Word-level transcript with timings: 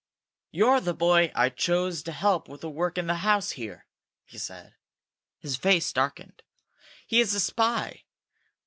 "You're 0.49 0.79
the 0.81 0.95
boy 0.95 1.31
I 1.35 1.49
chose 1.49 2.01
to 2.01 2.11
help 2.11 2.49
with 2.49 2.61
the 2.61 2.69
work 2.71 2.97
in 2.97 3.05
the 3.05 3.17
house 3.17 3.51
here!" 3.51 3.85
he 4.25 4.39
said. 4.39 4.73
His 5.37 5.55
face 5.57 5.93
darkened. 5.93 6.41
"He 7.05 7.19
is 7.19 7.35
a 7.35 7.39
spy! 7.39 8.01